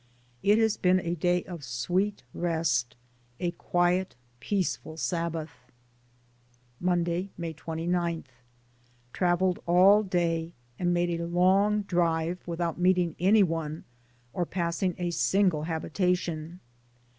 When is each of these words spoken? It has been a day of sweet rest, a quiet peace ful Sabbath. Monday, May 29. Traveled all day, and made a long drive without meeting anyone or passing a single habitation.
It 0.41 0.57
has 0.57 0.77
been 0.77 0.99
a 1.01 1.13
day 1.13 1.43
of 1.43 1.63
sweet 1.63 2.23
rest, 2.33 2.95
a 3.39 3.51
quiet 3.51 4.15
peace 4.39 4.77
ful 4.77 4.97
Sabbath. 4.97 5.71
Monday, 6.79 7.29
May 7.37 7.53
29. 7.53 8.23
Traveled 9.13 9.59
all 9.67 10.01
day, 10.01 10.53
and 10.79 10.91
made 10.91 11.11
a 11.21 11.27
long 11.27 11.83
drive 11.83 12.39
without 12.47 12.79
meeting 12.79 13.15
anyone 13.19 13.83
or 14.33 14.43
passing 14.43 14.95
a 14.97 15.11
single 15.11 15.65
habitation. 15.65 16.61